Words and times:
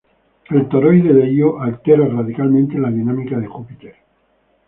El 0.49 0.67
toroide 0.67 1.13
de 1.13 1.31
Ío 1.31 1.61
altera 1.61 2.07
radicalmente 2.07 2.79
la 2.79 2.89
dinámica 2.89 3.37
de 3.37 3.45
Júpiter. 3.45 3.95